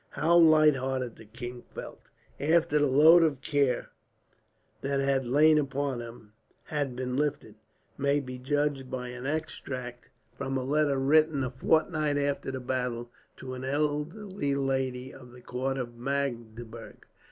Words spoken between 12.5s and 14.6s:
battle to an elderly